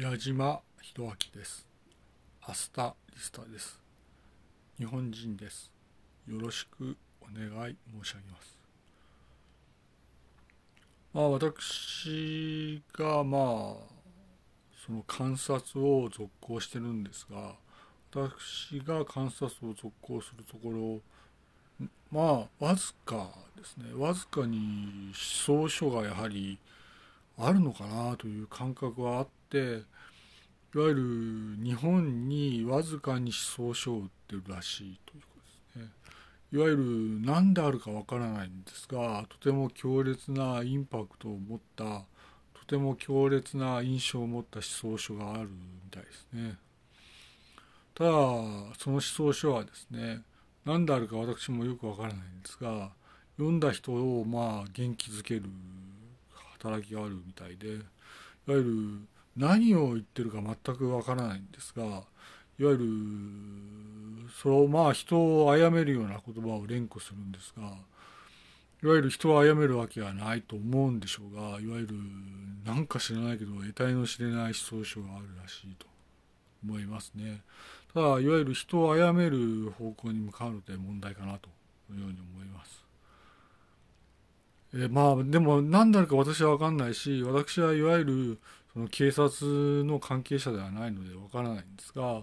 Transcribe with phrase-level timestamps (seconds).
[0.00, 1.66] 矢島博明です。
[2.42, 3.80] アスタリスタです。
[4.78, 5.72] 日本人です。
[6.28, 8.58] よろしくお願い申し上げます。
[11.12, 13.42] まあ私がまあ
[14.86, 17.56] その観察を続行してるんですが、
[18.12, 21.02] 私が観察を続行するとこ
[21.80, 26.56] ろ、まあわずかですね、わずかに思想書がやはり
[27.38, 29.82] あるのかなという感覚はあって
[30.74, 30.94] いわゆ
[31.58, 35.28] る日本にわずかに思想書を売ってるらしいというこ
[35.74, 35.92] とですね。
[36.52, 42.04] いわゆる何であるかわからないんですがとても強烈なインパクトを持った
[42.54, 46.58] とても強烈な印象を持った思想書があるみたいですね。
[47.94, 50.22] ただその思想書はですね
[50.64, 52.90] 何であるか私もよくわからないんですが
[53.36, 55.44] 読んだ人をまあ元気づける
[56.58, 57.82] 働きがあるみたいでいわ
[58.48, 59.00] ゆる
[59.36, 62.84] 何を言ってるか全くわからないんですがいわゆる
[64.42, 67.62] それをまあ人を殺めるような言葉を連呼するんですが
[68.82, 71.94] いわゆる人を殺めるわけはないと思うんでしょうがいわゆる
[72.64, 75.88] なんか知らないけど得体の知れない思想書があるらしいと。
[76.64, 77.42] 思いますね。
[77.94, 81.48] ただいわゆる人を殺める方向に向かうので問題かなと
[81.90, 82.37] いうように思います。
[84.80, 88.38] えまあでも何であるか私は分かんないし私はいわゆる
[88.72, 92.22] その警察の関係者ではないので分からないんですが、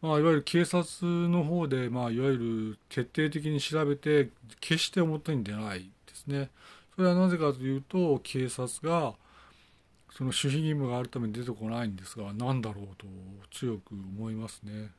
[0.00, 2.38] まあ、いわゆる警察の方で、まあ、いわゆ
[2.72, 6.48] る徹底的に調べて決して表に出ないですね。
[6.96, 9.14] それはなぜかというと警察が
[10.16, 13.06] その守秘義務があるために出てこないんですが何だろうと
[13.50, 14.90] 強く思いますね。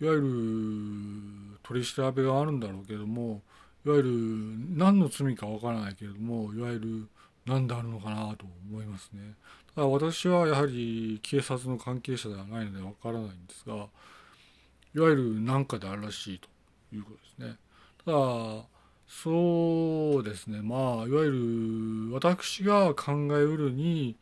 [0.00, 3.42] いわゆる取り調べがあるんだろうけども
[3.88, 4.10] いわゆる
[4.76, 7.08] 何の罪かわからないけれどもいわゆる
[7.46, 9.32] 何であるのかなと思いますね。
[9.74, 13.74] ただ私はやはり警察の関係者ではないのでわからないんですが
[14.94, 16.48] いわゆる何かであるらしいと
[16.94, 17.56] いうことですね。
[18.04, 18.18] ただ
[19.08, 20.60] そうですね。
[20.60, 24.16] まあいわゆる私が考えうるに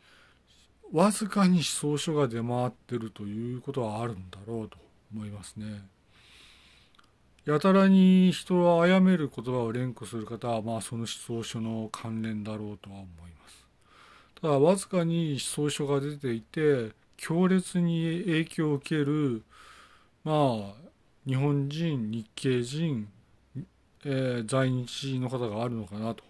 [0.93, 4.77] わずかに思想書が出回ってるということはあるんだろうと
[5.13, 5.83] 思いますね。
[7.47, 13.65] やたらに人を殺める言葉を連呼する方は、まあ、その思想書の関連だろうとは思います。
[14.41, 19.43] ただ、わずかに思想書が出ていて、強烈に影響を受ける、
[20.25, 20.73] まあ、
[21.25, 23.07] 日本人、日系人、
[24.03, 26.25] えー、在日の方があるのかなと、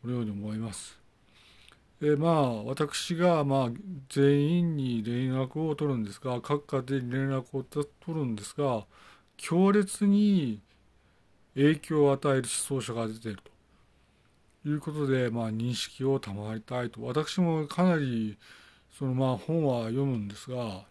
[0.00, 0.98] このように思います。
[2.00, 3.70] でまあ、私が、まあ、
[4.08, 8.86] 全員に連絡を取るんですが、各家庭に連絡を取るんですが、
[9.36, 10.60] 強烈に
[11.54, 13.38] 影響を与える思想書が出ている
[14.62, 18.38] ということで、まあ、認識を賜りたいと私もかなり
[18.98, 20.84] そのまあ本は読むんですが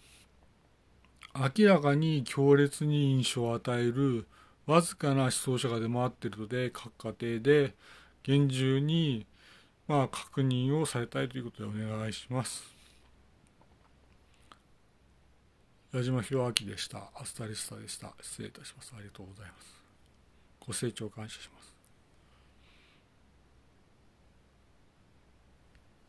[1.35, 4.27] 明らかに強烈に印象を与える
[4.67, 7.75] わずかな思想書が出回っているので各家庭で
[8.21, 9.25] 厳重に
[9.87, 12.72] まあ確認をされたいということでお願いします。
[15.93, 17.11] 矢島博明でした。
[17.13, 18.11] アスタリスタでした。
[18.19, 18.93] 失礼いたします。
[18.97, 19.75] ありがとうございます。
[20.59, 21.72] ご清聴感謝します。